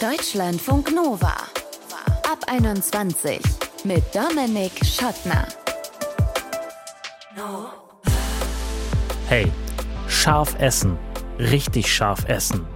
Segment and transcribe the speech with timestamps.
[0.00, 1.32] Deutschlandfunk Nova.
[2.30, 3.40] Ab 21
[3.84, 5.48] mit Dominik Schottner.
[9.26, 9.50] Hey,
[10.06, 10.98] scharf essen,
[11.38, 12.66] richtig scharf essen.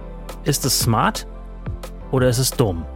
[0.45, 1.27] Ist es smart
[2.09, 2.87] oder ist es dumm?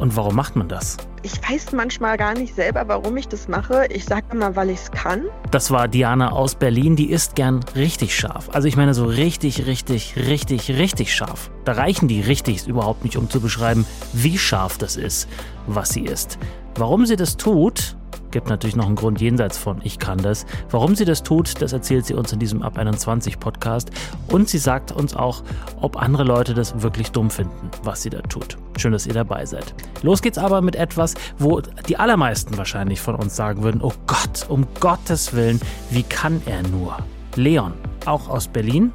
[0.00, 0.96] Und warum macht man das?
[1.24, 3.86] Ich weiß manchmal gar nicht selber, warum ich das mache.
[3.90, 5.26] Ich sage immer, weil ich es kann.
[5.52, 8.48] Das war Diana aus Berlin, die isst gern richtig scharf.
[8.52, 11.52] Also ich meine so richtig, richtig, richtig, richtig scharf.
[11.64, 15.28] Da reichen die richtig überhaupt nicht, um zu beschreiben, wie scharf das ist,
[15.68, 16.38] was sie isst.
[16.74, 17.96] Warum sie das tut,
[18.32, 20.44] gibt natürlich noch einen Grund jenseits von ich kann das.
[20.70, 23.90] Warum sie das tut, das erzählt sie uns in diesem Ab 21 Podcast
[24.28, 25.44] und sie sagt uns auch,
[25.80, 28.56] ob andere Leute das wirklich dumm finden, was sie da tut.
[28.76, 29.74] Schön, dass ihr dabei seid.
[30.02, 34.46] Los geht's aber mit etwas, wo die allermeisten wahrscheinlich von uns sagen würden, oh Gott,
[34.48, 35.60] um Gottes Willen,
[35.90, 36.96] wie kann er nur?
[37.36, 37.74] Leon,
[38.06, 38.92] auch aus Berlin,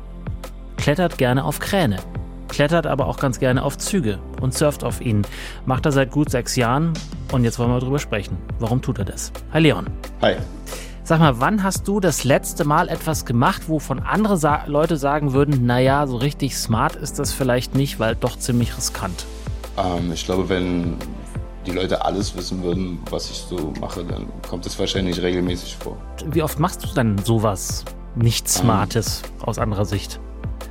[0.75, 1.97] klettert gerne auf Kräne
[2.47, 5.25] klettert aber auch ganz gerne auf Züge und surft auf ihnen.
[5.65, 6.93] Macht er seit gut sechs Jahren
[7.31, 8.38] und jetzt wollen wir darüber sprechen.
[8.59, 9.31] Warum tut er das?
[9.53, 9.88] Hi Leon.
[10.22, 10.36] Hi.
[11.03, 15.31] Sag mal, wann hast du das letzte Mal etwas gemacht, wovon andere Sa Leute sagen
[15.31, 19.25] würden, naja, so richtig smart ist das vielleicht nicht, weil doch ziemlich riskant?
[19.78, 20.97] Ähm, ich glaube, wenn
[21.66, 25.97] die Leute alles wissen würden, was ich so mache, dann kommt es wahrscheinlich regelmäßig vor.
[26.31, 30.19] Wie oft machst du dann sowas nicht Smartes ähm, aus anderer Sicht?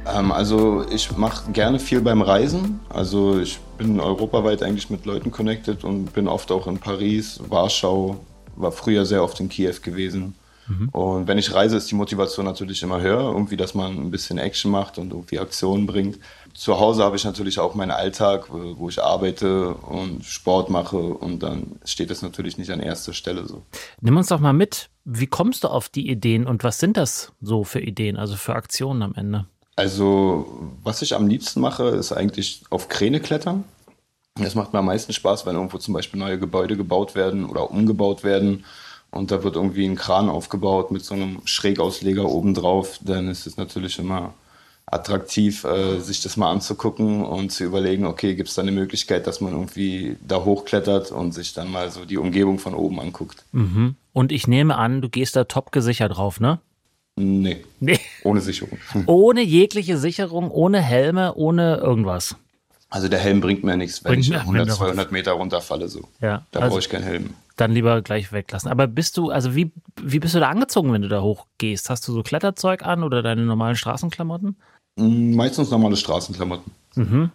[0.07, 2.81] Ähm, also ich mache gerne viel beim Reisen.
[2.89, 8.17] Also ich bin europaweit eigentlich mit Leuten connected und bin oft auch in Paris, Warschau,
[8.57, 10.35] war früher sehr oft in Kiew gewesen.
[10.69, 10.89] Mhm.
[10.89, 14.39] Und wenn ich reise, ist die Motivation natürlich immer höher, irgendwie, dass man ein bisschen
[14.39, 16.19] Action macht und irgendwie Aktionen bringt.
[16.55, 21.43] Zu Hause habe ich natürlich auch meinen Alltag, wo ich arbeite und Sport mache und
[21.43, 23.63] dann steht das natürlich nicht an erster Stelle so.
[24.01, 24.89] Nimm uns doch mal mit.
[25.05, 28.57] Wie kommst du auf die Ideen und was sind das so für Ideen, also für
[28.57, 29.47] Aktionen am Ende?
[29.77, 33.65] Also, was ich am liebsten mache, ist eigentlich auf Kräne klettern.
[34.35, 37.71] Das macht mir am meisten Spaß, wenn irgendwo zum Beispiel neue Gebäude gebaut werden oder
[37.71, 38.65] umgebaut werden
[39.11, 43.57] und da wird irgendwie ein Kran aufgebaut mit so einem Schrägausleger obendrauf, dann ist es
[43.57, 44.35] natürlich immer
[44.87, 49.27] attraktiv, äh, sich das mal anzugucken und zu überlegen, okay, gibt es da eine Möglichkeit,
[49.27, 53.45] dass man irgendwie da hochklettert und sich dann mal so die Umgebung von oben anguckt.
[53.53, 53.97] Mhm.
[54.13, 56.61] Und ich nehme an, du gehst da top gesichert drauf, ne?
[57.19, 57.65] Nee.
[57.81, 57.99] nee.
[58.25, 58.79] Ohne Sicherung.
[59.07, 62.37] Ohne jegliche Sicherung, ohne Helme, ohne irgendwas.
[62.91, 65.89] Also der Helm bringt mir nichts, wenn bringt ich 100, 200 Meter runterfalle.
[65.89, 66.09] So.
[66.21, 67.35] Ja, da also brauche ich keinen Helm.
[67.57, 68.71] Dann lieber gleich weglassen.
[68.71, 71.91] Aber bist du, also wie, wie bist du da angezogen, wenn du da hochgehst?
[71.91, 74.57] Hast du so Kletterzeug an oder deine normalen Straßenklamotten?
[74.97, 76.73] Mm, meistens normale Straßenklamotten.
[76.95, 77.31] Mhm.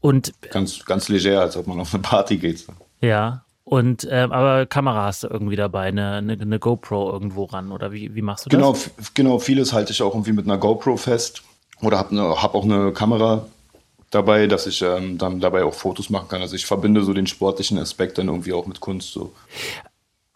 [0.00, 2.64] Und ganz, ganz leger, als ob man auf eine Party geht.
[3.00, 3.43] Ja.
[3.64, 7.92] Und ähm, aber Kamera hast du irgendwie dabei, eine, eine, eine GoPro irgendwo ran oder
[7.92, 8.90] wie, wie machst du genau, das?
[9.14, 11.42] Genau, vieles halte ich auch irgendwie mit einer GoPro fest
[11.80, 13.46] oder habe ne, hab auch eine Kamera
[14.10, 16.42] dabei, dass ich ähm, dann dabei auch Fotos machen kann.
[16.42, 19.32] Also ich verbinde so den sportlichen Aspekt dann irgendwie auch mit Kunst so.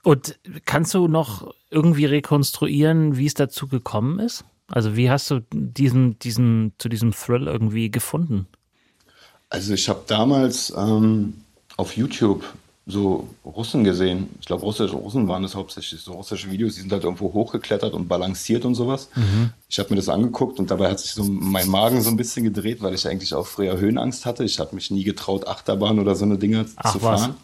[0.03, 4.45] Und kannst du noch irgendwie rekonstruieren, wie es dazu gekommen ist?
[4.69, 8.47] Also wie hast du diesen, diesen, zu diesem Thrill irgendwie gefunden?
[9.51, 11.43] Also ich habe damals ähm,
[11.77, 12.45] auf YouTube
[12.91, 14.31] so Russen gesehen.
[14.41, 17.93] Ich glaube, russische Russen waren das hauptsächlich, so russische Videos, die sind halt irgendwo hochgeklettert
[17.93, 19.11] und balanciert und sowas.
[19.15, 19.51] Mhm.
[19.69, 22.45] Ich habe mir das angeguckt und dabei hat sich so mein Magen so ein bisschen
[22.45, 24.43] gedreht, weil ich eigentlich auch früher Höhenangst hatte.
[24.43, 27.35] Ich habe mich nie getraut, Achterbahn oder so eine Dinge Ach, zu fahren.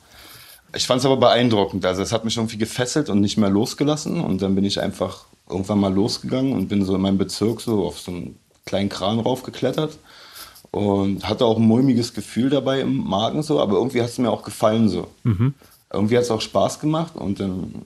[0.73, 0.81] Was?
[0.81, 1.85] Ich fand es aber beeindruckend.
[1.85, 4.21] Also es hat mich irgendwie gefesselt und nicht mehr losgelassen.
[4.21, 7.85] Und dann bin ich einfach irgendwann mal losgegangen und bin so in meinem Bezirk so
[7.85, 9.99] auf so einen kleinen Kran raufgeklettert
[10.75, 14.31] und hatte auch ein mulmiges Gefühl dabei im Magen so, aber irgendwie hat es mir
[14.31, 15.07] auch gefallen so.
[15.23, 15.55] Mhm.
[15.93, 17.83] Irgendwie hat es auch Spaß gemacht und dann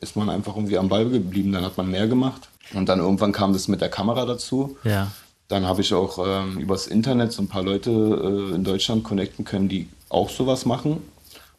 [0.00, 3.30] ist man einfach irgendwie am Ball geblieben, dann hat man mehr gemacht und dann irgendwann
[3.30, 4.76] kam das mit der Kamera dazu.
[4.82, 5.12] Ja.
[5.46, 9.44] Dann habe ich auch ähm, übers Internet so ein paar Leute äh, in Deutschland connecten
[9.44, 11.00] können, die auch sowas machen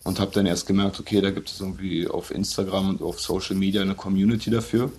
[0.04, 3.56] und habe dann erst gemerkt, okay, da gibt es irgendwie auf Instagram und auf Social
[3.56, 4.92] Media eine Community dafür.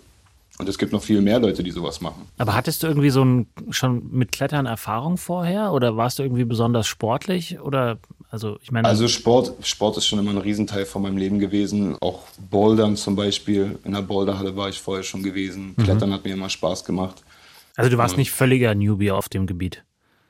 [0.59, 2.29] Und es gibt noch viel mehr Leute, die sowas machen.
[2.39, 6.45] Aber hattest du irgendwie so ein, schon mit Klettern Erfahrung vorher oder warst du irgendwie
[6.45, 7.99] besonders sportlich oder
[8.31, 8.87] also ich meine.
[8.87, 11.97] Also Sport, Sport ist schon immer ein Riesenteil von meinem Leben gewesen.
[12.01, 13.79] Auch Bouldern zum Beispiel.
[13.85, 15.75] In der Boulderhalle war ich vorher schon gewesen.
[15.77, 15.83] Mhm.
[15.83, 17.23] Klettern hat mir immer Spaß gemacht.
[17.77, 18.19] Also du warst ja.
[18.19, 19.85] nicht völliger Newbie auf dem Gebiet.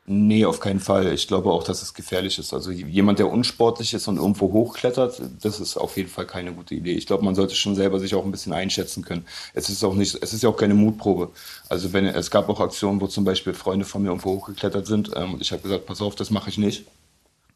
[0.06, 1.14] Nee, auf keinen Fall.
[1.14, 2.52] Ich glaube auch, dass es gefährlich ist.
[2.52, 6.74] Also jemand, der unsportlich ist und irgendwo hochklettert, das ist auf jeden Fall keine gute
[6.74, 6.92] Idee.
[6.92, 9.24] Ich glaube, man sollte schon selber sich auch ein bisschen einschätzen können.
[9.54, 11.30] Es ist auch nicht, es ist ja auch keine Mutprobe.
[11.70, 15.10] Also wenn es gab auch Aktionen, wo zum Beispiel Freunde von mir irgendwo hochgeklettert sind
[15.16, 16.84] ähm, und ich habe gesagt, pass auf, das mache ich nicht.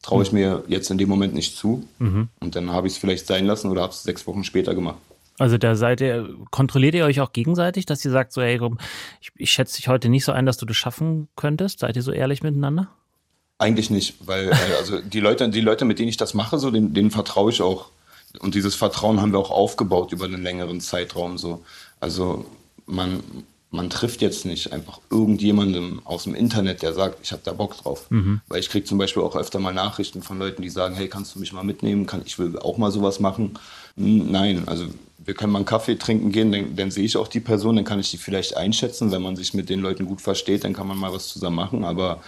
[0.01, 0.39] Traue ich mhm.
[0.39, 1.87] mir jetzt in dem Moment nicht zu.
[1.99, 2.29] Mhm.
[2.41, 4.97] Und dann habe ich es vielleicht sein lassen oder habe es sechs Wochen später gemacht.
[5.39, 8.79] Also da seid ihr, kontrolliert ihr euch auch gegenseitig, dass ihr sagt so, ey, komm,
[9.21, 11.79] ich, ich schätze dich heute nicht so ein, dass du das schaffen könntest?
[11.81, 12.89] Seid ihr so ehrlich miteinander?
[13.59, 16.71] Eigentlich nicht, weil äh, also die Leute, die Leute, mit denen ich das mache, so
[16.71, 17.91] denen, denen vertraue ich auch.
[18.41, 21.39] Und dieses Vertrauen haben wir auch aufgebaut über einen längeren Zeitraum.
[21.39, 21.65] So.
[21.99, 22.45] Also
[22.87, 23.23] man,
[23.71, 27.77] man trifft jetzt nicht einfach irgendjemandem aus dem Internet, der sagt, ich habe da Bock
[27.79, 28.11] drauf.
[28.11, 28.41] Mhm.
[28.49, 31.35] Weil ich kriege zum Beispiel auch öfter mal Nachrichten von Leuten, die sagen, hey, kannst
[31.35, 32.07] du mich mal mitnehmen?
[32.07, 33.59] Kann, ich will auch mal sowas machen.
[33.97, 34.87] Nein, also
[35.29, 37.85] wir können mal einen Kaffee trinken gehen, dann, dann, sehe ich auch die Person, dann
[37.85, 39.13] kann ich die vielleicht einschätzen.
[39.13, 41.85] Wenn man sich mit den Leuten gut versteht, dann kann man mal was zusammen machen.
[41.85, 42.23] Aber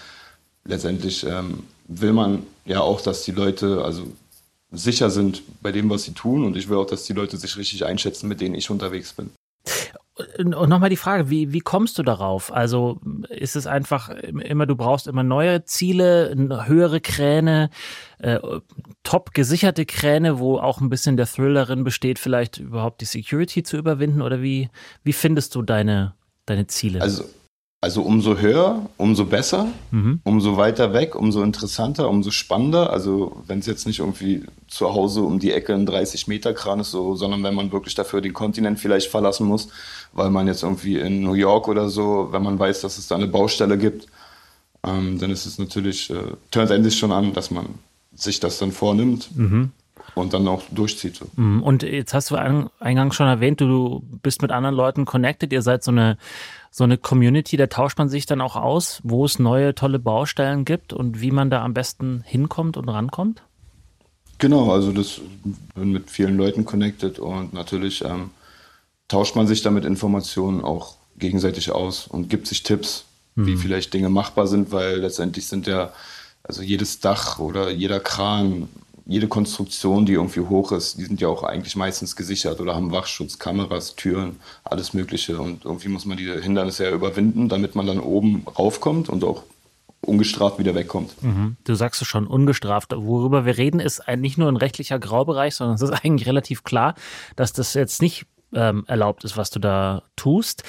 [0.66, 4.06] letztendlich ähm, will man ja auch, dass die Leute also
[4.70, 6.44] sicher sind bei dem, was sie tun.
[6.44, 9.30] Und ich will auch, dass die Leute sich richtig einschätzen, mit denen ich unterwegs bin.
[10.38, 12.52] Und nochmal die Frage, wie, wie kommst du darauf?
[12.52, 16.34] Also ist es einfach immer, du brauchst immer neue Ziele,
[16.66, 17.70] höhere Kräne,
[18.18, 18.38] äh,
[19.02, 23.62] top gesicherte Kräne, wo auch ein bisschen der Thrill darin besteht, vielleicht überhaupt die Security
[23.62, 24.22] zu überwinden?
[24.22, 24.68] Oder wie,
[25.02, 26.14] wie findest du deine,
[26.46, 27.00] deine Ziele?
[27.00, 27.24] Also
[27.82, 30.20] also umso höher, umso besser, mhm.
[30.24, 32.90] umso weiter weg, umso interessanter, umso spannender.
[32.90, 36.80] Also wenn es jetzt nicht irgendwie zu Hause um die Ecke ein 30 Meter Kran
[36.80, 39.68] ist, so, sondern wenn man wirklich dafür den Kontinent vielleicht verlassen muss,
[40.12, 43.14] weil man jetzt irgendwie in New York oder so, wenn man weiß, dass es da
[43.14, 44.06] eine Baustelle gibt,
[44.86, 47.66] ähm, dann ist es natürlich, äh, turnt endlich schon an, dass man
[48.14, 49.34] sich das dann vornimmt.
[49.34, 49.70] Mhm
[50.14, 51.16] und dann auch durchzieht.
[51.16, 51.26] So.
[51.36, 51.62] Mhm.
[51.62, 55.84] Und jetzt hast du eingangs schon erwähnt, du bist mit anderen Leuten connected, ihr seid
[55.84, 56.18] so eine
[56.70, 60.64] so eine Community, da tauscht man sich dann auch aus, wo es neue tolle Baustellen
[60.64, 63.42] gibt und wie man da am besten hinkommt und rankommt?
[64.38, 65.20] Genau, also das
[65.74, 68.30] bin mit vielen Leuten connected und natürlich ähm,
[69.08, 73.46] tauscht man sich damit Informationen auch gegenseitig aus und gibt sich Tipps, mhm.
[73.46, 75.92] wie vielleicht Dinge machbar sind, weil letztendlich sind ja
[76.42, 78.68] also jedes Dach oder jeder Kran
[79.10, 82.92] jede Konstruktion, die irgendwie hoch ist, die sind ja auch eigentlich meistens gesichert oder haben
[82.92, 85.40] Wachschutz, Kameras, Türen, alles Mögliche.
[85.40, 89.42] Und irgendwie muss man diese Hindernisse ja überwinden, damit man dann oben raufkommt und auch
[90.00, 91.20] ungestraft wieder wegkommt.
[91.24, 91.56] Mhm.
[91.64, 92.92] Du sagst es schon, ungestraft.
[92.96, 96.94] Worüber wir reden, ist nicht nur ein rechtlicher Graubereich, sondern es ist eigentlich relativ klar,
[97.34, 100.62] dass das jetzt nicht ähm, erlaubt ist, was du da tust.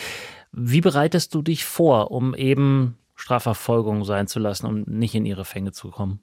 [0.52, 5.46] Wie bereitest du dich vor, um eben Strafverfolgung sein zu lassen, um nicht in ihre
[5.46, 6.22] Fänge zu kommen?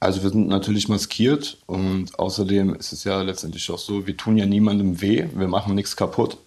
[0.00, 4.36] Also wir sind natürlich maskiert und außerdem ist es ja letztendlich auch so, wir tun
[4.36, 6.38] ja niemandem weh, wir machen nichts kaputt.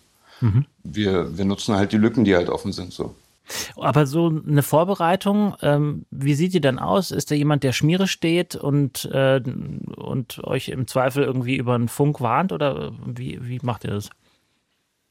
[0.41, 0.65] Mhm.
[0.83, 2.93] Wir, wir nutzen halt die Lücken, die halt offen sind.
[2.93, 3.15] So.
[3.75, 7.11] Aber so eine Vorbereitung, ähm, wie sieht die dann aus?
[7.11, 9.41] Ist da jemand, der Schmiere steht und, äh,
[9.95, 14.09] und euch im Zweifel irgendwie über einen Funk warnt oder wie, wie macht ihr das?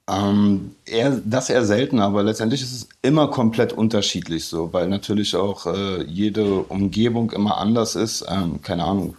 [0.08, 5.35] Ähm, eher, das eher selten, aber letztendlich ist es immer komplett unterschiedlich so, weil natürlich
[5.35, 8.25] auch äh, jede Umgebung immer anders ist.
[8.29, 9.17] Ähm, keine Ahnung,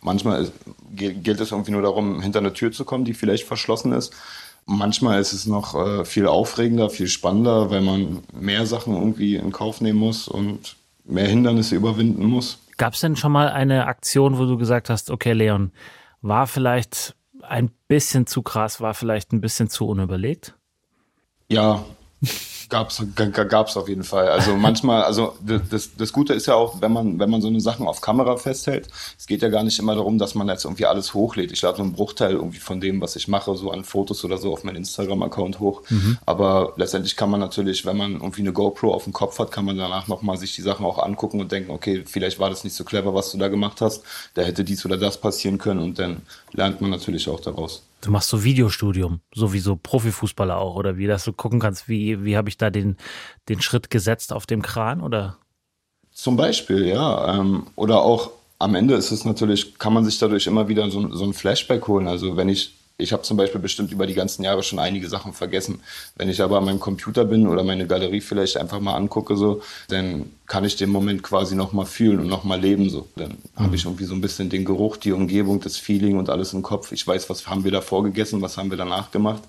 [0.00, 0.50] manchmal
[0.96, 4.12] gilt es irgendwie nur darum, hinter eine Tür zu kommen, die vielleicht verschlossen ist.
[4.66, 9.52] Manchmal ist es noch äh, viel aufregender, viel spannender, weil man mehr Sachen irgendwie in
[9.52, 12.58] Kauf nehmen muss und mehr Hindernisse überwinden muss.
[12.76, 15.70] Gab es denn schon mal eine Aktion, wo du gesagt hast, okay, Leon,
[16.22, 17.14] war vielleicht
[17.48, 20.56] ein bisschen zu krass, war vielleicht ein bisschen zu unüberlegt?
[21.48, 21.84] Ja,
[22.68, 24.28] Gab's, gab's auf jeden Fall.
[24.28, 27.60] Also manchmal, also das, das Gute ist ja auch, wenn man, wenn man so eine
[27.60, 28.88] Sachen auf Kamera festhält,
[29.18, 31.52] es geht ja gar nicht immer darum, dass man jetzt irgendwie alles hochlädt.
[31.52, 34.38] Ich lade nur einen Bruchteil irgendwie von dem, was ich mache, so an Fotos oder
[34.38, 35.82] so auf meinen Instagram-Account hoch.
[35.88, 36.18] Mhm.
[36.26, 39.64] Aber letztendlich kann man natürlich, wenn man irgendwie eine GoPro auf dem Kopf hat, kann
[39.64, 42.74] man danach nochmal sich die Sachen auch angucken und denken, okay, vielleicht war das nicht
[42.74, 44.02] so clever, was du da gemacht hast.
[44.34, 47.82] Da hätte dies oder das passieren können und dann lernt man natürlich auch daraus.
[48.04, 51.88] Du machst so Videostudium, so wie so Profifußballer auch, oder wie, dass du gucken kannst,
[51.88, 52.98] wie, wie habe ich da den,
[53.48, 55.38] den Schritt gesetzt auf dem Kran, oder?
[56.12, 57.34] Zum Beispiel, ja.
[57.34, 61.14] Ähm, oder auch am Ende ist es natürlich, kann man sich dadurch immer wieder so,
[61.14, 62.06] so ein Flashback holen.
[62.06, 65.32] Also wenn ich ich habe zum Beispiel bestimmt über die ganzen Jahre schon einige Sachen
[65.32, 65.80] vergessen.
[66.16, 69.62] Wenn ich aber an meinem Computer bin oder meine Galerie vielleicht einfach mal angucke, so,
[69.88, 72.88] dann kann ich den Moment quasi nochmal fühlen und nochmal leben.
[72.88, 73.08] So.
[73.16, 73.64] Dann mhm.
[73.64, 76.62] habe ich irgendwie so ein bisschen den Geruch, die Umgebung, das Feeling und alles im
[76.62, 76.92] Kopf.
[76.92, 79.42] Ich weiß, was haben wir davor gegessen, was haben wir danach gemacht.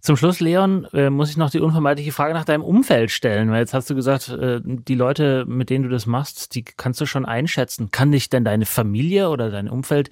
[0.00, 3.60] Zum Schluss, Leon, äh, muss ich noch die unvermeidliche Frage nach deinem Umfeld stellen, weil
[3.60, 7.06] jetzt hast du gesagt, äh, die Leute, mit denen du das machst, die kannst du
[7.06, 7.90] schon einschätzen.
[7.90, 10.10] Kann dich denn deine Familie oder dein Umfeld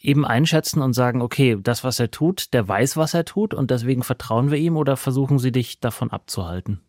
[0.00, 3.70] eben einschätzen und sagen, okay, das, was er tut, der weiß, was er tut und
[3.70, 6.80] deswegen vertrauen wir ihm oder versuchen sie dich davon abzuhalten?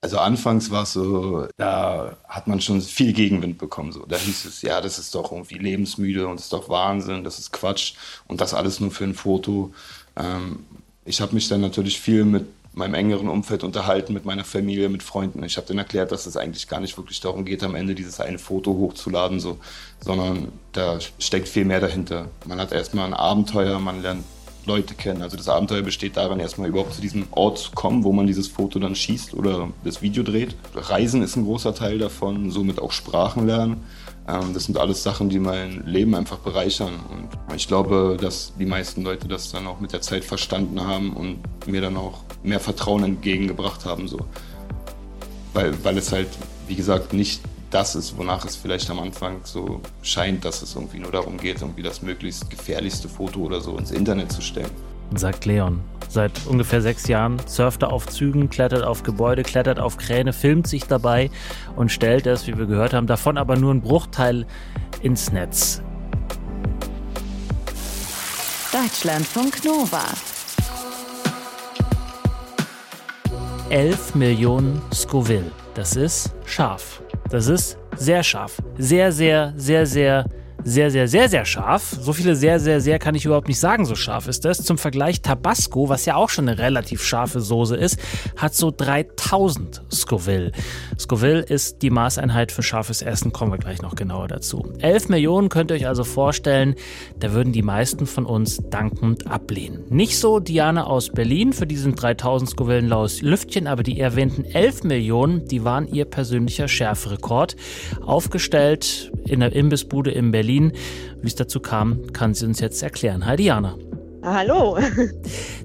[0.00, 3.92] Also anfangs war es so, da hat man schon viel Gegenwind bekommen.
[3.92, 4.04] So.
[4.04, 7.38] Da hieß es, ja, das ist doch irgendwie lebensmüde und das ist doch Wahnsinn, das
[7.38, 7.94] ist Quatsch
[8.26, 9.72] und das alles nur für ein Foto.
[10.16, 10.64] Ähm,
[11.04, 15.02] ich habe mich dann natürlich viel mit meinem engeren Umfeld unterhalten, mit meiner Familie, mit
[15.02, 15.42] Freunden.
[15.44, 18.20] Ich habe denen erklärt, dass es eigentlich gar nicht wirklich darum geht, am Ende dieses
[18.20, 19.58] eine Foto hochzuladen, so,
[20.00, 22.28] sondern da steckt viel mehr dahinter.
[22.46, 24.24] Man hat erstmal ein Abenteuer, man lernt
[24.64, 25.22] Leute kennen.
[25.22, 28.48] Also das Abenteuer besteht darin, erstmal überhaupt zu diesem Ort zu kommen, wo man dieses
[28.48, 30.54] Foto dann schießt oder das Video dreht.
[30.74, 33.84] Reisen ist ein großer Teil davon, somit auch Sprachen lernen.
[34.28, 37.00] Ähm, das sind alles Sachen, die mein Leben einfach bereichern.
[37.10, 41.14] Und ich glaube, dass die meisten Leute das dann auch mit der Zeit verstanden haben
[41.14, 44.08] und mir dann auch mehr Vertrauen entgegengebracht haben.
[44.08, 44.18] So.
[45.54, 46.28] Weil, weil es halt,
[46.68, 50.98] wie gesagt, nicht das ist, wonach es vielleicht am Anfang so scheint, dass es irgendwie
[50.98, 54.70] nur darum geht, irgendwie das möglichst gefährlichste Foto oder so ins Internet zu stellen.
[55.16, 55.80] Sagt Leon.
[56.08, 60.66] Seit ungefähr sechs Jahren surft er auf Zügen, klettert auf Gebäude, klettert auf Kräne, filmt
[60.66, 61.30] sich dabei
[61.74, 64.46] und stellt es, wie wir gehört haben, davon aber nur einen Bruchteil
[65.00, 65.82] ins Netz.
[68.72, 70.04] Deutschlandfunk Nova.
[73.70, 75.50] 11 Millionen Scoville.
[75.74, 77.02] Das ist scharf.
[77.30, 78.58] Das ist sehr scharf.
[78.76, 80.26] Sehr, sehr, sehr, sehr,
[80.64, 81.96] sehr, sehr, sehr, sehr scharf.
[82.00, 84.62] So viele sehr, sehr, sehr kann ich überhaupt nicht sagen, so scharf ist das.
[84.62, 87.98] Zum Vergleich Tabasco, was ja auch schon eine relativ scharfe Soße ist,
[88.36, 90.52] hat so 3000 Scoville.
[90.98, 94.72] Scoville ist die Maßeinheit für scharfes Essen, kommen wir gleich noch genauer dazu.
[94.78, 96.74] 11 Millionen könnt ihr euch also vorstellen,
[97.18, 99.84] da würden die meisten von uns dankend ablehnen.
[99.88, 104.44] Nicht so Diana aus Berlin, für diesen 3000 Scoville ein laues Lüftchen, aber die erwähnten
[104.44, 107.56] 11 Millionen, die waren ihr persönlicher Schärferekord.
[108.04, 110.51] Aufgestellt in der Imbissbude in Berlin.
[110.60, 113.24] Wie es dazu kam, kann sie uns jetzt erklären.
[113.26, 113.76] Hi Diana.
[114.24, 114.78] Hallo.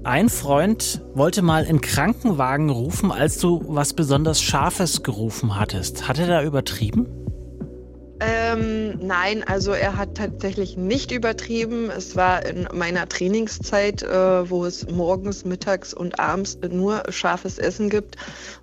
[0.04, 6.08] Ein Freund wollte mal einen Krankenwagen rufen, als du was besonders Scharfes gerufen hattest.
[6.08, 7.08] Hat er da übertrieben?
[8.20, 11.92] Ähm, nein, also er hat tatsächlich nicht übertrieben.
[11.92, 17.92] Es war in meiner Trainingszeit, äh, wo es morgens, mittags und abends nur scharfes Essen
[17.92, 18.16] gibt.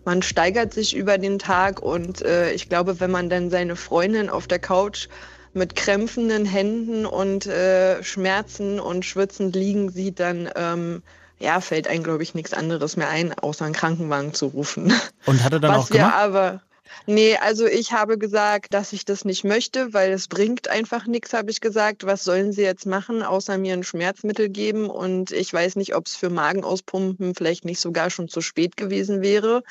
[0.04, 4.28] Man steigert sich über den Tag und äh, ich glaube, wenn man dann seine Freundin
[4.28, 5.08] auf der Couch
[5.54, 11.02] mit krämpfenden Händen und äh, Schmerzen und Schwitzen liegen sieht, dann ähm,
[11.38, 14.92] ja, fällt einem, glaube ich, nichts anderes mehr ein, außer einen Krankenwagen zu rufen.
[15.26, 16.12] Und hat er dann Was auch gemacht?
[16.12, 16.60] wir aber
[17.06, 21.32] Nee, also ich habe gesagt, dass ich das nicht möchte, weil es bringt einfach nichts,
[21.32, 22.04] habe ich gesagt.
[22.04, 24.88] Was sollen sie jetzt machen, außer mir ein Schmerzmittel geben?
[24.88, 29.22] Und ich weiß nicht, ob es für Magenauspumpen vielleicht nicht sogar schon zu spät gewesen
[29.22, 29.62] wäre.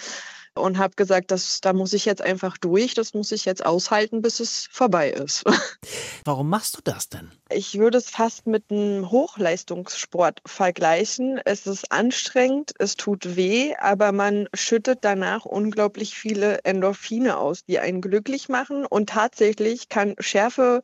[0.56, 4.22] Und habe gesagt, dass, da muss ich jetzt einfach durch, das muss ich jetzt aushalten,
[4.22, 5.44] bis es vorbei ist.
[6.26, 7.32] Warum machst du das denn?
[7.50, 11.40] Ich würde es fast mit einem Hochleistungssport vergleichen.
[11.44, 17.80] Es ist anstrengend, es tut weh, aber man schüttet danach unglaublich viele Endorphine aus, die
[17.80, 18.86] einen glücklich machen.
[18.86, 20.84] Und tatsächlich kann Schärfe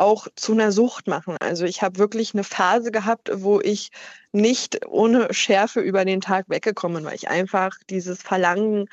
[0.00, 1.36] auch zu einer Sucht machen.
[1.40, 3.90] Also ich habe wirklich eine Phase gehabt, wo ich
[4.32, 8.86] nicht ohne Schärfe über den Tag weggekommen, weil ich einfach dieses Verlangen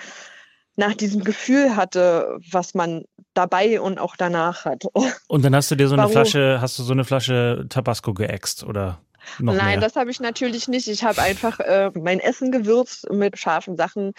[0.76, 4.84] nach diesem Gefühl hatte, was man dabei und auch danach hat.
[5.28, 6.14] Und dann hast du dir so eine Warum?
[6.14, 9.00] Flasche, hast du so eine Flasche Tabasco geäxt oder
[9.40, 9.80] noch Nein, mehr?
[9.80, 10.88] das habe ich natürlich nicht.
[10.88, 14.14] Ich habe einfach äh, mein Essen gewürzt mit scharfen Sachen.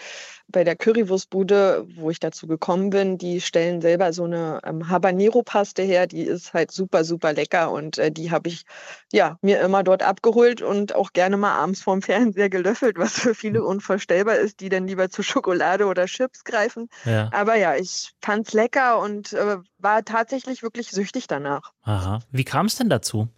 [0.47, 5.83] Bei der Currywurstbude, wo ich dazu gekommen bin, die stellen selber so eine ähm, Habanero-Paste
[5.83, 6.07] her.
[6.07, 8.63] Die ist halt super, super lecker und äh, die habe ich
[9.11, 13.35] ja mir immer dort abgeholt und auch gerne mal abends vorm Fernseher gelöffelt, was für
[13.35, 16.89] viele unvorstellbar ist, die dann lieber zu Schokolade oder Chips greifen.
[17.05, 17.29] ja.
[17.31, 21.71] Aber ja, ich fand's lecker und äh, war tatsächlich wirklich süchtig danach.
[21.83, 22.19] Aha.
[22.31, 23.29] Wie kam es denn dazu?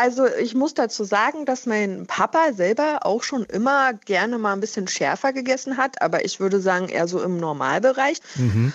[0.00, 4.60] Also ich muss dazu sagen, dass mein Papa selber auch schon immer gerne mal ein
[4.60, 8.22] bisschen schärfer gegessen hat, aber ich würde sagen eher so im Normalbereich.
[8.36, 8.72] Mhm.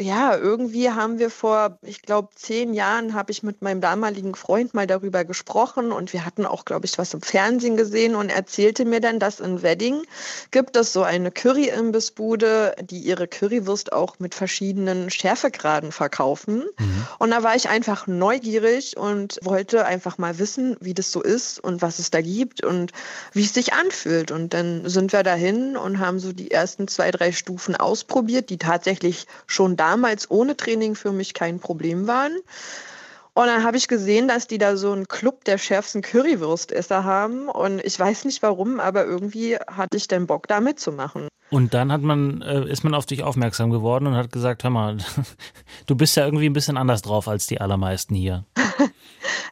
[0.00, 4.74] Ja, irgendwie haben wir vor, ich glaube, zehn Jahren habe ich mit meinem damaligen Freund
[4.74, 8.84] mal darüber gesprochen und wir hatten auch, glaube ich, was im Fernsehen gesehen und erzählte
[8.86, 10.02] mir dann, dass in Wedding
[10.50, 16.64] gibt es so eine Curry-Imbissbude, die ihre Currywurst auch mit verschiedenen Schärfegraden verkaufen.
[17.20, 21.60] Und da war ich einfach neugierig und wollte einfach mal wissen, wie das so ist
[21.60, 22.90] und was es da gibt und
[23.32, 24.32] wie es sich anfühlt.
[24.32, 28.58] Und dann sind wir dahin und haben so die ersten zwei, drei Stufen ausprobiert, die
[28.58, 32.32] tatsächlich schon damals ohne Training für mich kein Problem waren.
[33.34, 37.48] Und dann habe ich gesehen, dass die da so einen Club der schärfsten Currywurstesser haben.
[37.48, 41.28] Und ich weiß nicht warum, aber irgendwie hatte ich dann Bock, da mitzumachen.
[41.50, 44.70] Und dann hat man, äh, ist man auf dich aufmerksam geworden und hat gesagt, hör
[44.70, 44.96] mal,
[45.86, 48.44] du bist ja irgendwie ein bisschen anders drauf als die allermeisten hier.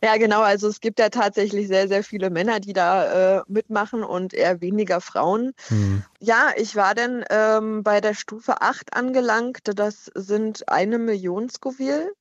[0.05, 0.43] Ja, genau.
[0.43, 4.61] Also es gibt ja tatsächlich sehr, sehr viele Männer, die da äh, mitmachen und eher
[4.61, 5.53] weniger Frauen.
[5.69, 6.03] Hm.
[6.19, 9.61] Ja, ich war dann ähm, bei der Stufe 8 angelangt.
[9.63, 12.13] Das sind eine Million Scoville.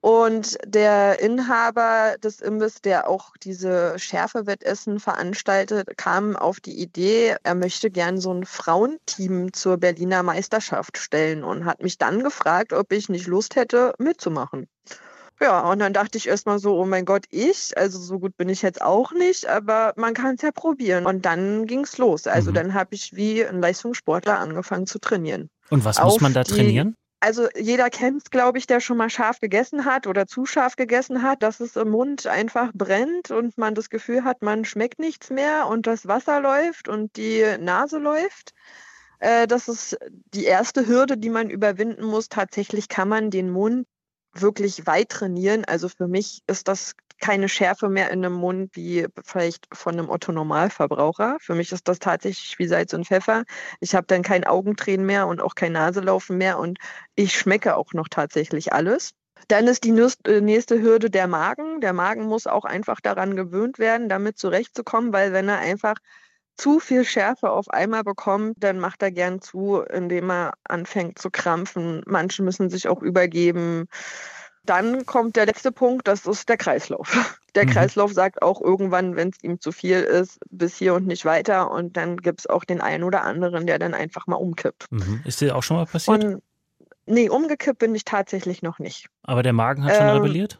[0.00, 7.54] Und der Inhaber des Imbiss, der auch diese Schärfewettessen veranstaltet, kam auf die Idee, er
[7.54, 12.92] möchte gern so ein Frauenteam zur Berliner Meisterschaft stellen und hat mich dann gefragt, ob
[12.92, 14.68] ich nicht Lust hätte, mitzumachen.
[15.40, 18.48] Ja, und dann dachte ich erstmal so, oh mein Gott, ich, also so gut bin
[18.48, 21.04] ich jetzt auch nicht, aber man kann es ja probieren.
[21.04, 22.26] Und dann ging es los.
[22.26, 22.54] Also mhm.
[22.54, 25.50] dann habe ich wie ein Leistungssportler angefangen zu trainieren.
[25.68, 26.96] Und was Auf muss man da trainieren?
[27.20, 30.76] Also jeder kennt es, glaube ich, der schon mal scharf gegessen hat oder zu scharf
[30.76, 34.98] gegessen hat, dass es im Mund einfach brennt und man das Gefühl hat, man schmeckt
[34.98, 38.52] nichts mehr und das Wasser läuft und die Nase läuft.
[39.18, 39.96] Äh, das ist
[40.34, 42.28] die erste Hürde, die man überwinden muss.
[42.28, 43.86] Tatsächlich kann man den Mund
[44.42, 45.64] wirklich weit trainieren.
[45.64, 50.10] Also für mich ist das keine Schärfe mehr in dem Mund wie vielleicht von einem
[50.10, 51.38] Otto-Normalverbraucher.
[51.40, 53.44] Für mich ist das tatsächlich wie Salz und Pfeffer.
[53.80, 56.78] Ich habe dann kein Augentränen mehr und auch kein Naselaufen mehr und
[57.14, 59.12] ich schmecke auch noch tatsächlich alles.
[59.48, 59.90] Dann ist die
[60.26, 61.80] äh, nächste Hürde der Magen.
[61.80, 65.96] Der Magen muss auch einfach daran gewöhnt werden, damit zurechtzukommen, weil wenn er einfach
[66.56, 71.30] zu viel Schärfe auf einmal bekommt, dann macht er gern zu, indem er anfängt zu
[71.30, 72.02] krampfen.
[72.06, 73.88] Manche müssen sich auch übergeben.
[74.64, 77.40] Dann kommt der letzte Punkt, das ist der Kreislauf.
[77.54, 77.70] Der mhm.
[77.70, 81.70] Kreislauf sagt auch irgendwann, wenn es ihm zu viel ist, bis hier und nicht weiter.
[81.70, 84.84] Und dann gibt es auch den einen oder anderen, der dann einfach mal umkippt.
[84.90, 85.22] Mhm.
[85.24, 86.22] Ist dir auch schon mal passiert?
[86.22, 86.42] Und,
[87.06, 89.08] nee, umgekippt bin ich tatsächlich noch nicht.
[89.22, 90.58] Aber der Magen hat schon ähm, rebelliert?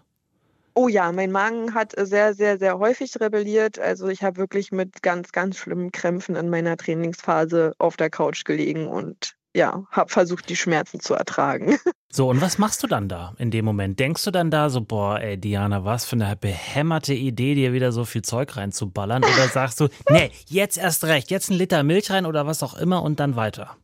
[0.79, 3.79] Oh ja, mein Magen hat sehr, sehr, sehr häufig rebelliert.
[3.79, 8.45] Also ich habe wirklich mit ganz, ganz schlimmen Krämpfen in meiner Trainingsphase auf der Couch
[8.45, 11.79] gelegen und ja, habe versucht, die Schmerzen zu ertragen.
[12.09, 13.99] So, und was machst du dann da in dem Moment?
[13.99, 17.93] Denkst du dann da so, boah, ey, Diana, was für eine behämmerte Idee, dir wieder
[17.93, 19.23] so viel Zeug reinzuballern?
[19.23, 22.75] Oder sagst du, nee, jetzt erst recht, jetzt ein Liter Milch rein oder was auch
[22.75, 23.77] immer und dann weiter?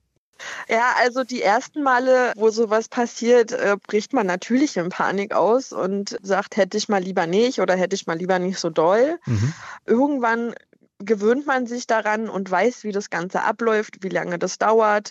[0.68, 5.72] Ja, also die ersten Male, wo sowas passiert, äh, bricht man natürlich in Panik aus
[5.72, 9.18] und sagt, hätte ich mal lieber nicht oder hätte ich mal lieber nicht so doll.
[9.26, 9.52] Mhm.
[9.86, 10.54] Irgendwann
[10.98, 15.10] gewöhnt man sich daran und weiß, wie das Ganze abläuft, wie lange das dauert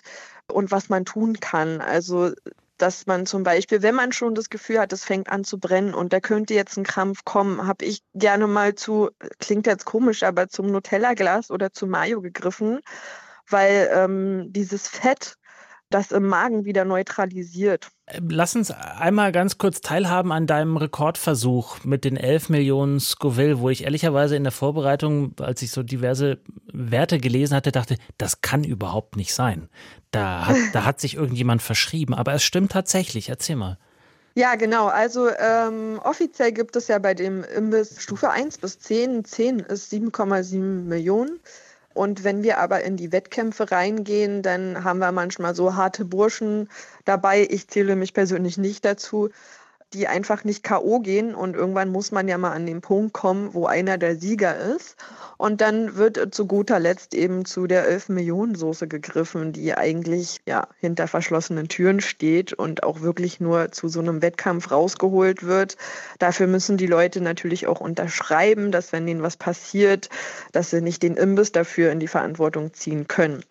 [0.50, 1.80] und was man tun kann.
[1.80, 2.32] Also
[2.82, 5.94] dass man zum Beispiel, wenn man schon das Gefühl hat, es fängt an zu brennen
[5.94, 10.24] und da könnte jetzt ein Krampf kommen, habe ich gerne mal zu, klingt jetzt komisch,
[10.24, 12.80] aber zum Nutella-Glas oder zu Mayo gegriffen,
[13.52, 15.36] weil ähm, dieses Fett
[15.92, 17.88] das im Magen wieder neutralisiert.
[18.28, 23.70] Lass uns einmal ganz kurz teilhaben an deinem Rekordversuch mit den 11 Millionen Scoville, wo
[23.70, 26.40] ich ehrlicherweise in der Vorbereitung, als ich so diverse
[26.72, 29.68] Werte gelesen hatte, dachte, das kann überhaupt nicht sein.
[30.10, 33.28] Da hat, da hat sich irgendjemand verschrieben, aber es stimmt tatsächlich.
[33.28, 33.78] Erzähl mal.
[34.34, 34.86] Ja, genau.
[34.86, 39.24] Also ähm, offiziell gibt es ja bei dem Imbiss Stufe 1 bis 10.
[39.24, 41.38] 10 ist 7,7 Millionen.
[41.94, 46.68] Und wenn wir aber in die Wettkämpfe reingehen, dann haben wir manchmal so harte Burschen
[47.04, 47.46] dabei.
[47.48, 49.30] Ich zähle mich persönlich nicht dazu,
[49.94, 51.00] die einfach nicht K.O.
[51.00, 51.34] gehen.
[51.34, 54.96] Und irgendwann muss man ja mal an den Punkt kommen, wo einer der Sieger ist.
[55.36, 60.40] Und dann wird zu guter Letzt eben zu der 11 Millionen Soße gegriffen, die eigentlich
[60.46, 65.76] ja hinter verschlossenen Türen steht und auch wirklich nur zu so einem Wettkampf rausgeholt wird.
[66.18, 70.08] Dafür müssen die Leute natürlich auch unterschreiben, dass wenn denen was passiert,
[70.52, 73.42] dass sie nicht den Imbiss dafür in die Verantwortung ziehen können.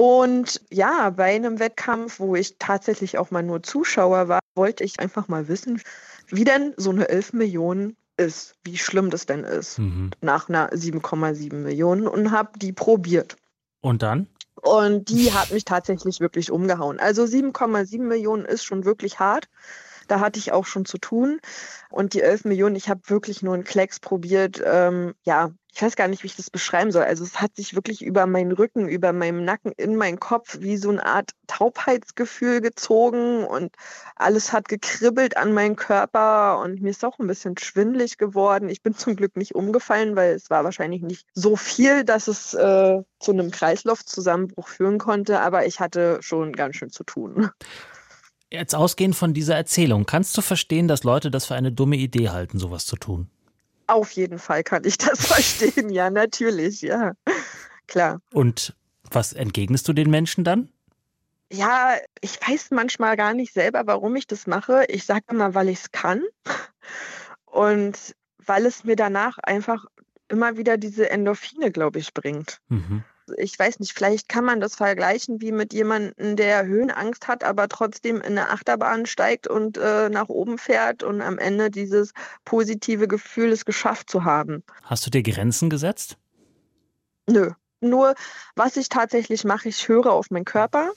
[0.00, 5.00] Und ja, bei einem Wettkampf, wo ich tatsächlich auch mal nur Zuschauer war, wollte ich
[5.00, 5.82] einfach mal wissen,
[6.28, 10.12] wie denn so eine 11 Millionen ist, wie schlimm das denn ist, mhm.
[10.20, 13.34] nach einer 7,7 Millionen und habe die probiert.
[13.80, 14.28] Und dann?
[14.54, 17.00] Und die hat mich tatsächlich wirklich umgehauen.
[17.00, 19.48] Also 7,7 Millionen ist schon wirklich hart.
[20.06, 21.40] Da hatte ich auch schon zu tun.
[21.90, 24.62] Und die 11 Millionen, ich habe wirklich nur einen Klecks probiert.
[24.64, 27.04] Ähm, ja, ich weiß gar nicht, wie ich das beschreiben soll.
[27.04, 30.76] Also es hat sich wirklich über meinen Rücken, über meinen Nacken, in meinen Kopf wie
[30.76, 33.74] so eine Art Taubheitsgefühl gezogen und
[34.16, 38.68] alles hat gekribbelt an meinen Körper und mir ist auch ein bisschen schwindlig geworden.
[38.68, 42.54] Ich bin zum Glück nicht umgefallen, weil es war wahrscheinlich nicht so viel, dass es
[42.54, 47.50] äh, zu einem Kreislaufzusammenbruch führen konnte, aber ich hatte schon ganz schön zu tun.
[48.50, 52.30] Jetzt ausgehend von dieser Erzählung, kannst du verstehen, dass Leute das für eine dumme Idee
[52.30, 53.28] halten, sowas zu tun?
[53.88, 57.12] Auf jeden Fall kann ich das verstehen, ja, natürlich, ja.
[57.86, 58.20] Klar.
[58.32, 58.76] Und
[59.10, 60.68] was entgegnest du den Menschen dann?
[61.50, 64.84] Ja, ich weiß manchmal gar nicht selber, warum ich das mache.
[64.88, 66.22] Ich sage immer, weil ich es kann.
[67.46, 69.86] Und weil es mir danach einfach
[70.28, 72.60] immer wieder diese Endorphine, glaube ich, bringt.
[72.68, 73.02] Mhm
[73.36, 77.68] ich weiß nicht, vielleicht kann man das vergleichen wie mit jemandem, der Höhenangst hat, aber
[77.68, 82.12] trotzdem in eine Achterbahn steigt und äh, nach oben fährt und am Ende dieses
[82.44, 84.62] positive Gefühl, es geschafft zu haben.
[84.82, 86.16] Hast du dir Grenzen gesetzt?
[87.28, 87.52] Nö.
[87.80, 88.14] Nur,
[88.56, 90.90] was ich tatsächlich mache, ich höre auf meinen Körper.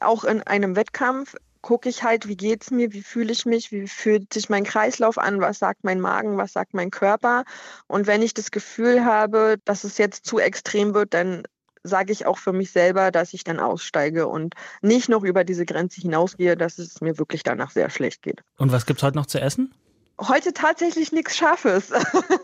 [0.00, 3.72] Auch in einem Wettkampf gucke ich halt, wie geht es mir, wie fühle ich mich,
[3.72, 7.44] wie fühlt sich mein Kreislauf an, was sagt mein Magen, was sagt mein Körper.
[7.86, 11.42] Und wenn ich das Gefühl habe, dass es jetzt zu extrem wird, dann
[11.82, 15.64] sage ich auch für mich selber, dass ich dann aussteige und nicht noch über diese
[15.64, 18.42] Grenze hinausgehe, dass es mir wirklich danach sehr schlecht geht.
[18.56, 19.74] Und was gibt es heute noch zu essen?
[20.20, 21.92] Heute tatsächlich nichts Scharfes.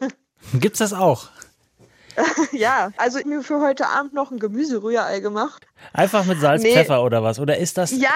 [0.54, 1.28] Gibt's das auch?
[2.52, 5.66] ja, also ich mir für heute Abend noch ein Gemüserührei gemacht.
[5.92, 6.72] Einfach mit Salz, nee.
[6.72, 7.40] Pfeffer oder was?
[7.40, 7.90] Oder ist das?
[7.90, 8.10] Ja,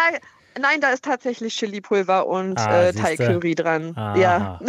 [0.61, 3.93] nein, da ist tatsächlich Chilipulver und ah, äh, Thai-Curry dran.
[3.97, 4.17] Aha.
[4.17, 4.61] Ja.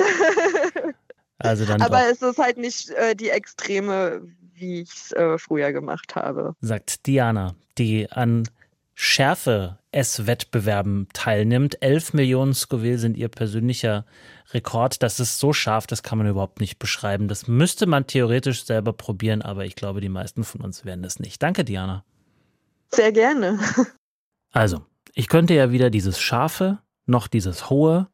[1.41, 2.11] Also dann Aber doch.
[2.11, 4.21] es ist halt nicht äh, die Extreme,
[4.59, 6.55] wie ich es äh, früher gemacht habe.
[6.61, 8.43] Sagt Diana, die an
[9.01, 11.81] Schärfe-Esswettbewerben teilnimmt.
[11.81, 14.05] 11 Millionen Scoville sind ihr persönlicher
[14.51, 15.01] Rekord.
[15.01, 17.29] Das ist so scharf, das kann man überhaupt nicht beschreiben.
[17.29, 21.19] Das müsste man theoretisch selber probieren, aber ich glaube, die meisten von uns werden das
[21.19, 21.41] nicht.
[21.41, 22.03] Danke, Diana.
[22.91, 23.57] Sehr gerne.
[24.51, 28.07] Also, ich könnte ja wieder dieses Scharfe, noch dieses Hohe,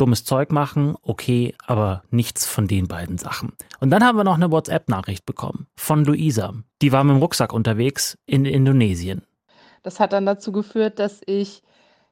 [0.00, 3.52] dummes Zeug machen, okay, aber nichts von den beiden Sachen.
[3.80, 6.54] Und dann haben wir noch eine WhatsApp-Nachricht bekommen von Luisa.
[6.82, 9.22] Die war mit dem Rucksack unterwegs in Indonesien.
[9.82, 11.62] Das hat dann dazu geführt, dass ich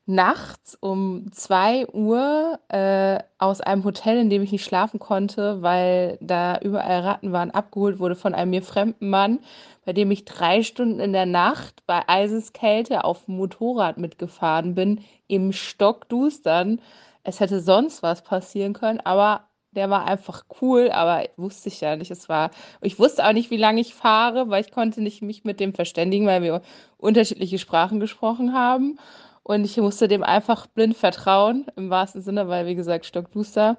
[0.08, 6.16] nachts um 2 Uhr äh, aus einem Hotel, in dem ich nicht schlafen konnte, weil
[6.22, 9.40] da überall Ratten waren, abgeholt wurde von einem mir fremden Mann,
[9.84, 15.00] bei dem ich drei Stunden in der Nacht bei Eiseskälte auf dem Motorrad mitgefahren bin,
[15.26, 16.80] im Stockdustern.
[17.24, 21.94] Es hätte sonst was passieren können, aber der war einfach cool, aber wusste ich ja
[21.96, 22.10] nicht.
[22.10, 22.50] Es war,
[22.80, 25.74] ich wusste auch nicht, wie lange ich fahre, weil ich konnte nicht mich mit dem
[25.74, 26.62] verständigen, weil wir
[26.96, 28.98] unterschiedliche Sprachen gesprochen haben.
[29.42, 33.78] Und ich musste dem einfach blind vertrauen, im wahrsten Sinne, weil, wie gesagt, stockduster.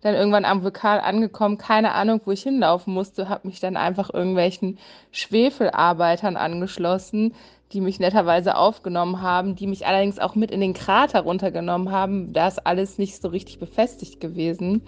[0.00, 4.12] Dann irgendwann am Vokal angekommen, keine Ahnung, wo ich hinlaufen musste, habe mich dann einfach
[4.12, 4.78] irgendwelchen
[5.12, 7.34] Schwefelarbeitern angeschlossen,
[7.72, 12.32] die mich netterweise aufgenommen haben, die mich allerdings auch mit in den Krater runtergenommen haben.
[12.32, 14.82] Da ist alles nicht so richtig befestigt gewesen.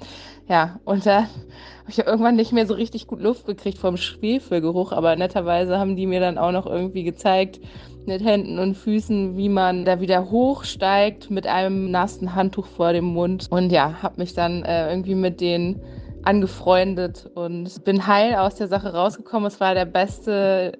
[0.48, 1.22] Ja, und da
[1.80, 5.96] habe ich irgendwann nicht mehr so richtig gut Luft gekriegt vom Schwefelgeruch, aber netterweise haben
[5.96, 7.60] die mir dann auch noch irgendwie gezeigt,
[8.06, 13.06] mit Händen und Füßen, wie man da wieder hochsteigt mit einem nassen Handtuch vor dem
[13.06, 13.46] Mund.
[13.50, 15.80] Und ja, habe mich dann äh, irgendwie mit denen
[16.22, 19.46] angefreundet und bin heil aus der Sache rausgekommen.
[19.46, 20.72] Es war der beste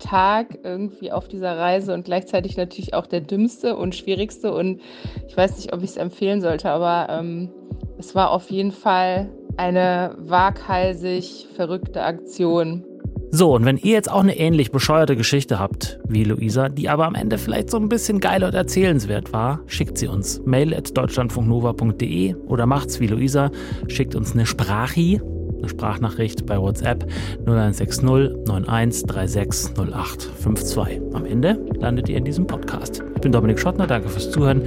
[0.00, 4.52] Tag irgendwie auf dieser Reise und gleichzeitig natürlich auch der dümmste und schwierigste.
[4.52, 4.80] Und
[5.28, 7.50] ich weiß nicht, ob ich es empfehlen sollte, aber ähm,
[7.98, 12.84] es war auf jeden Fall eine waghalsig verrückte Aktion.
[13.32, 17.06] So, und wenn ihr jetzt auch eine ähnlich bescheuerte Geschichte habt wie Luisa, die aber
[17.06, 20.42] am Ende vielleicht so ein bisschen geil und erzählenswert war, schickt sie uns.
[20.44, 23.52] Mail at deutschlandfunknova.de oder macht's wie Luisa,
[23.86, 25.20] schickt uns eine Sprachi
[25.60, 27.04] eine Sprachnachricht bei WhatsApp
[27.46, 31.00] 0160 9136 0852.
[31.14, 33.02] Am Ende landet ihr in diesem Podcast.
[33.14, 34.62] Ich bin Dominik Schottner, danke fürs Zuhören.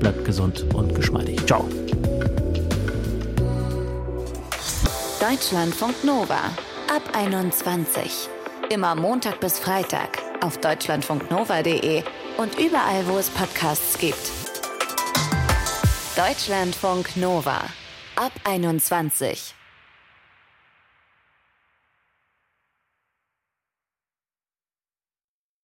[0.00, 1.44] Bleibt gesund und geschmeidig.
[1.46, 1.64] Ciao.
[5.20, 6.40] Deutschlandfunk Nova
[6.94, 8.28] ab 21.
[8.70, 12.02] Immer Montag bis Freitag auf deutschlandfunknova.de
[12.38, 14.30] und überall, wo es Podcasts gibt.
[16.16, 17.60] Deutschlandfunk Nova
[18.16, 19.57] ab 21.